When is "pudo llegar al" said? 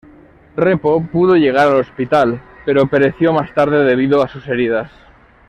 1.11-1.75